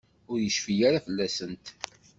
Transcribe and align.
Ur 0.31 0.37
yecfi 0.41 0.75
ara 0.87 1.05
fell-asent. 1.05 1.65